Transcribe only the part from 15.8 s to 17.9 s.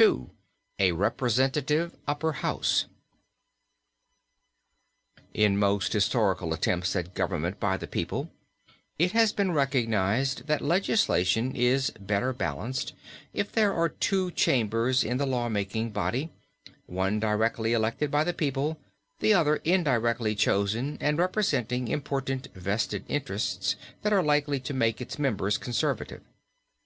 body, one directly